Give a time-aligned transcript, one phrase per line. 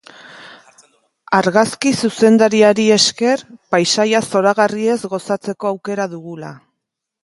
[1.39, 6.57] Argazki zuzendariari esker paisaia zoragarriez gozatzeko aukera dugula.